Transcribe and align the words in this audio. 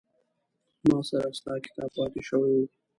زما 0.83 0.99
سره 1.09 1.27
ستا 1.39 1.53
کتاب 1.65 1.89
پاتې 1.95 2.21
شوي 2.27 2.51
وه 2.55 2.65